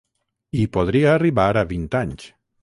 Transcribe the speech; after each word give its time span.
I 0.61 0.63
podria 0.77 1.11
arribar 1.17 1.47
a 1.63 1.65
vint 1.75 1.85
anys. 2.01 2.27